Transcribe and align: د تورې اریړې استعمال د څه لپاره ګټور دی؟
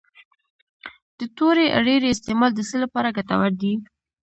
د 1.19 1.21
تورې 1.37 1.65
اریړې 1.77 2.09
استعمال 2.11 2.51
د 2.55 2.59
څه 2.69 2.75
لپاره 2.83 3.15
ګټور 3.17 3.51
دی؟ 3.61 3.73